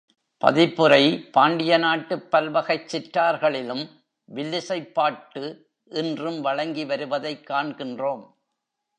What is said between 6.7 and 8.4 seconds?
வருவதைக் காண்கின்றோம்.